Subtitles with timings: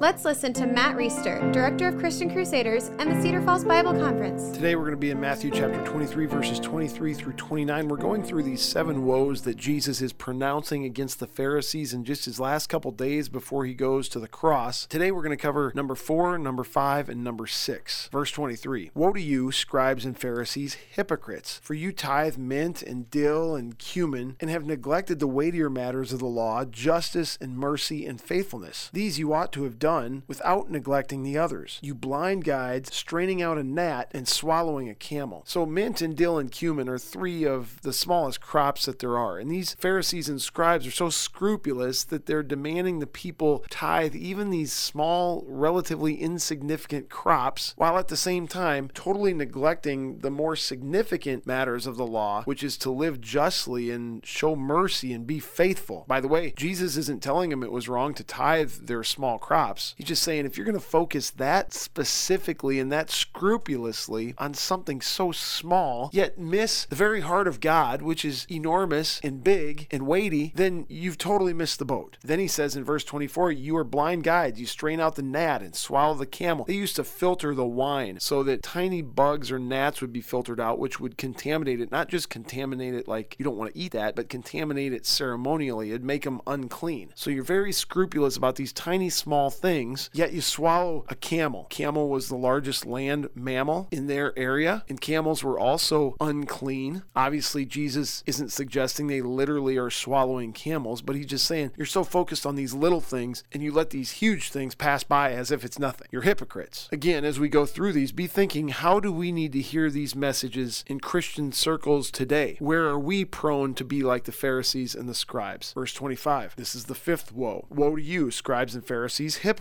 [0.00, 4.50] Let's listen to Matt Reisetter, Director of Christian Crusaders and the Cedar Falls Bible Conference.
[4.50, 7.88] Today we're going to be in Matthew chapter 23, verses 23 through 29.
[7.88, 12.26] We're going through these seven woes that Jesus is pronouncing against the Pharisees in just
[12.26, 14.86] his last couple days before he goes to the cross.
[14.86, 18.08] Today we're going to cover number four, number five, and number six.
[18.12, 21.58] Verse 23 Woe to you, scribes and Pharisees, hypocrites!
[21.64, 26.20] For you tithe mint and dill and cumin, and have neglected the weightier matters of
[26.20, 28.90] the law, justice and mercy and faithfulness.
[28.92, 31.78] These you ought to have done done without neglecting the others.
[31.80, 35.44] You blind guides, straining out a gnat and swallowing a camel.
[35.46, 39.38] So, mint and dill and cumin are three of the smallest crops that there are.
[39.38, 44.50] And these Pharisees and scribes are so scrupulous that they're demanding the people tithe even
[44.50, 51.46] these small, relatively insignificant crops, while at the same time totally neglecting the more significant
[51.46, 56.04] matters of the law, which is to live justly and show mercy and be faithful.
[56.06, 59.77] By the way, Jesus isn't telling them it was wrong to tithe their small crops.
[59.96, 65.00] He's just saying if you're going to focus that specifically and that scrupulously on something
[65.00, 70.06] so small, yet miss the very heart of God, which is enormous and big and
[70.06, 72.18] weighty, then you've totally missed the boat.
[72.22, 74.60] Then he says in verse 24, You are blind guides.
[74.60, 76.64] You strain out the gnat and swallow the camel.
[76.64, 80.60] They used to filter the wine so that tiny bugs or gnats would be filtered
[80.60, 83.92] out, which would contaminate it, not just contaminate it like you don't want to eat
[83.92, 85.90] that, but contaminate it ceremonially.
[85.90, 87.12] It'd make them unclean.
[87.14, 91.66] So you're very scrupulous about these tiny, small things things, yet you swallow a camel.
[91.68, 97.02] Camel was the largest land mammal in their area, and camels were also unclean.
[97.14, 102.02] Obviously, Jesus isn't suggesting they literally are swallowing camels, but he's just saying you're so
[102.02, 105.66] focused on these little things and you let these huge things pass by as if
[105.66, 106.08] it's nothing.
[106.10, 106.88] You're hypocrites.
[106.90, 110.16] Again, as we go through these, be thinking how do we need to hear these
[110.16, 112.56] messages in Christian circles today?
[112.58, 115.74] Where are we prone to be like the Pharisees and the scribes?
[115.74, 116.56] Verse 25.
[116.56, 117.66] This is the fifth woe.
[117.68, 119.57] Woe to you, scribes and Pharisees, hypocrites!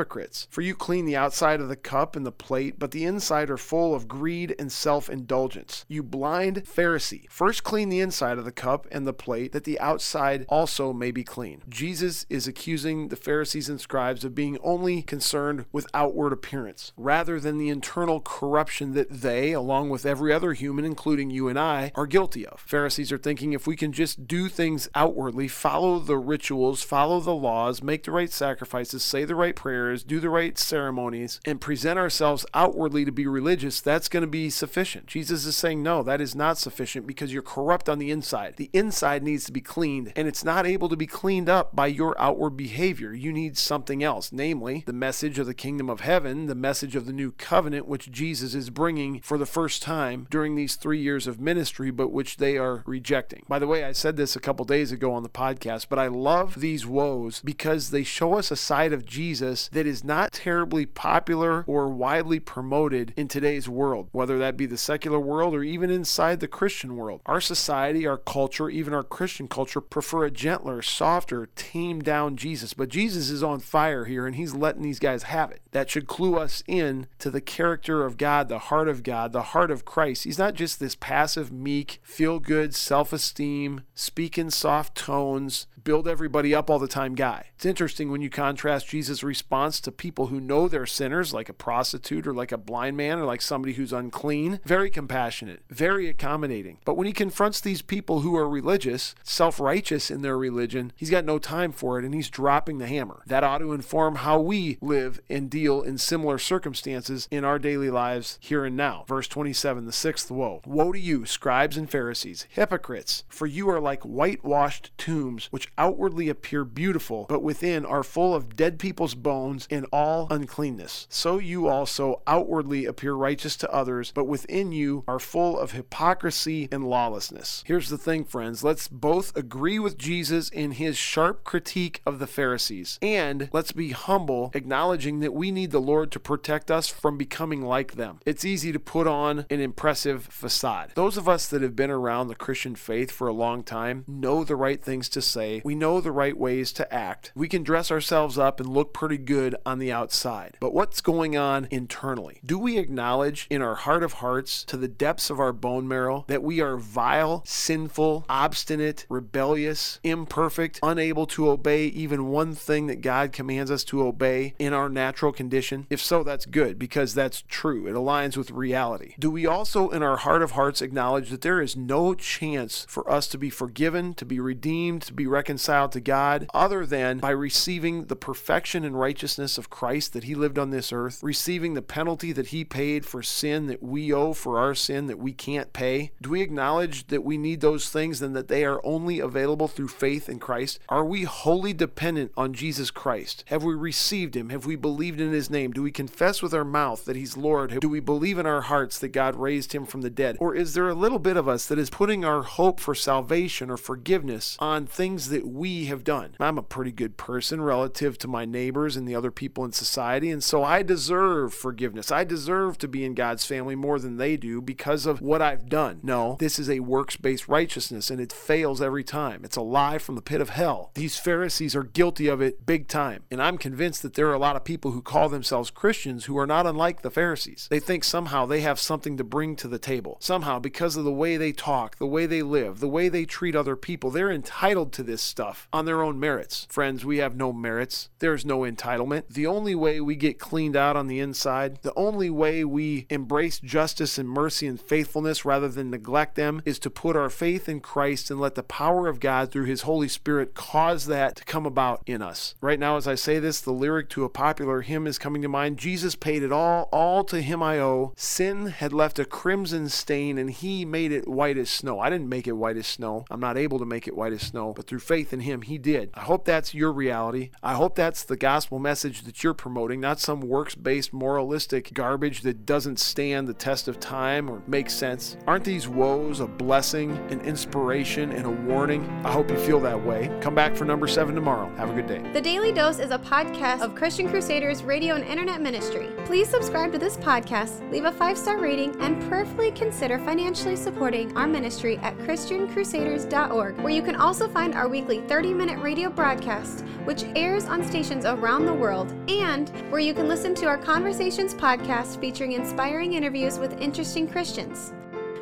[0.51, 3.57] For you clean the outside of the cup and the plate, but the inside are
[3.57, 5.85] full of greed and self indulgence.
[5.87, 7.29] You blind Pharisee!
[7.29, 11.11] First clean the inside of the cup and the plate, that the outside also may
[11.11, 11.63] be clean.
[11.67, 17.39] Jesus is accusing the Pharisees and scribes of being only concerned with outward appearance, rather
[17.39, 21.91] than the internal corruption that they, along with every other human, including you and I,
[21.95, 22.59] are guilty of.
[22.61, 27.33] Pharisees are thinking if we can just do things outwardly, follow the rituals, follow the
[27.33, 31.99] laws, make the right sacrifices, say the right prayers, do the right ceremonies, and present
[31.99, 35.07] ourselves outwardly to be religious, that's going to be sufficient.
[35.07, 38.55] Jesus is saying, no, that is not sufficient because you're corrupt on the inside.
[38.57, 41.87] The inside needs to be cleaned, and it's not able to be cleaned up by
[41.87, 43.13] your outward behavior.
[43.13, 47.05] You need something else, namely the message of the kingdom of heaven, the message of
[47.05, 51.27] the new covenant, which Jesus is bringing for the first time during these three years
[51.27, 53.43] of ministry, but which they are rejecting.
[53.47, 56.07] By the way, I said this a couple days ago on the podcast, but I
[56.07, 60.85] love these woes because they show us a side of Jesus that is not terribly
[60.85, 65.89] popular or widely promoted in today's world, whether that be the secular world or even
[65.89, 67.21] inside the Christian world.
[67.25, 72.73] Our society, our culture, even our Christian culture prefer a gentler, softer, tamed down Jesus,
[72.73, 75.61] but Jesus is on fire here and he's letting these guys have it.
[75.71, 79.43] That should clue us in to the character of God, the heart of God, the
[79.43, 80.23] heart of Christ.
[80.23, 86.05] He's not just this passive, meek, feel good, self esteem, speak in soft tones, build
[86.05, 87.45] everybody up all the time guy.
[87.55, 91.53] It's interesting when you contrast Jesus' response to people who know they're sinners, like a
[91.53, 94.59] prostitute or like a blind man or like somebody who's unclean.
[94.65, 96.79] Very compassionate, very accommodating.
[96.83, 101.09] But when he confronts these people who are religious, self righteous in their religion, he's
[101.09, 103.23] got no time for it and he's dropping the hammer.
[103.25, 107.89] That ought to inform how we live and deal in similar circumstances in our daily
[107.89, 109.05] lives here and now.
[109.07, 113.79] Verse 27, the sixth woe Woe to you, scribes and Pharisees, hypocrites, for you are
[113.79, 119.67] like whitewashed tombs, which outwardly appear beautiful, but within are full of dead people's bones
[119.69, 121.07] and all uncleanness.
[121.09, 126.67] So you also outwardly appear righteous to others, but within you are full of hypocrisy
[126.71, 127.63] and lawlessness.
[127.65, 132.27] Here's the thing, friends let's both agree with Jesus in his sharp critique of the
[132.27, 137.17] Pharisees, and let's be humble, acknowledging that we need the Lord to protect us from
[137.17, 138.19] becoming like them.
[138.25, 140.91] It's easy to put on an impressive facade.
[140.95, 144.43] Those of us that have been around the Christian faith for a long time know
[144.43, 147.33] the right things to say We know the right ways to act.
[147.35, 150.55] We can dress ourselves up and look pretty good on the outside.
[150.61, 152.39] But what's going on internally?
[152.45, 156.23] Do we acknowledge in our heart of hearts, to the depths of our bone marrow,
[156.29, 163.01] that we are vile, sinful, obstinate, rebellious, imperfect, unable to obey even one thing that
[163.01, 165.85] God commands us to obey in our natural condition?
[165.89, 167.87] If so, that's good because that's true.
[167.87, 169.15] It aligns with reality.
[169.19, 173.11] Do we also, in our heart of hearts, acknowledge that there is no chance for
[173.11, 177.29] us to be forgiven, to be redeemed, to be reconciled to God, other than by
[177.29, 181.81] receiving the perfection and righteousness of Christ that He lived on this earth, receiving the
[181.81, 185.71] penalty that He paid for sin that we owe for our sin that we can't
[185.71, 186.11] pay?
[186.21, 189.87] Do we acknowledge that we need those things and that they are only available through
[189.87, 190.79] faith in Christ?
[190.89, 193.43] Are we wholly dependent on Jesus Christ?
[193.47, 194.49] Have we received Him?
[194.49, 195.71] Have we believed in His name?
[195.71, 197.79] Do we confess with our mouth that He's Lord?
[197.79, 200.37] Do we believe in our hearts that God raised Him from the dead?
[200.39, 203.69] Or is there a little bit of us that is putting our hope for salvation
[203.69, 206.35] or forgiveness on things that we have done?
[206.39, 210.31] I'm a pretty good person relative to my neighbors and the other people in society,
[210.31, 212.11] and so I deserve forgiveness.
[212.11, 215.69] I deserve to be in God's family more than they do because of what I've
[215.69, 215.99] done.
[216.03, 219.43] No, this is a works based righteousness, and it fails every time.
[219.43, 220.91] It's a lie from the pit of hell.
[220.95, 224.39] These Pharisees are guilty of it big time, and I'm convinced that there are a
[224.39, 227.67] lot of people who call themselves Christians who are not unlike the Pharisees.
[227.69, 230.17] They think somehow they have something to bring to the table.
[230.19, 233.55] Somehow, because of the way they talk, the way they live, the way they treat
[233.55, 236.67] other people, they're entitled to this stuff on their own merits.
[236.69, 238.09] Friends, we have no merits.
[238.19, 239.23] There's no entitlement.
[239.29, 243.59] The only way we get cleaned out on the inside, the only way we embrace
[243.59, 247.79] justice and mercy and faithfulness rather than neglect them, is to put our faith in
[247.79, 251.65] Christ and let the power of God through His Holy Spirit cause that to come
[251.65, 252.55] about in us.
[252.61, 255.49] Right now, as I say this, the lyric to a popular hymn is coming to
[255.49, 258.13] mind Jesus paid it all, all to Him I owe.
[258.15, 261.99] Sin had left a crimson stain, and He made it white as snow.
[261.99, 263.25] I didn't make it white as snow.
[263.29, 265.77] I'm not able to make it white as snow, but through faith in Him, He
[265.77, 266.11] did.
[266.13, 267.49] I hope that's your reality.
[267.63, 272.41] I hope that's the gospel message that you're promoting, not some works based moralistic garbage
[272.41, 275.37] that doesn't stand the test of time or make sense.
[275.47, 279.03] Aren't these woes a blessing, an inspiration, and a warning?
[279.25, 280.29] I hope you feel that way.
[280.41, 281.73] Come back for number seven tomorrow.
[281.75, 282.21] Have a good day.
[282.33, 286.09] The Daily Dose is a podcast of Christian Crusaders radio and internet ministry.
[286.25, 291.35] Please subscribe to this podcast, leave a five star rating, and prayerfully consider financially supporting
[291.37, 296.81] our ministry at ChristianCrusaders.org, where you can also find our weekly 30 minute radio broadcast,
[297.05, 301.53] which airs on stations around the world, and where you can listen to our Conversations
[301.53, 304.91] podcast featuring inspiring interviews with interesting Christians.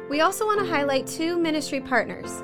[0.07, 2.43] We also want to highlight two ministry partners.